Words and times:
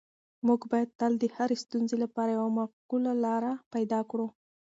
موږ 0.47 0.61
باید 0.71 0.89
تل 0.99 1.11
د 1.19 1.23
هرې 1.35 1.57
ستونزې 1.63 1.95
لپاره 2.03 2.29
یوه 2.37 2.51
معقوله 2.57 3.11
لاره 3.25 3.51
پیدا 3.73 3.99
کړو. 4.09 4.27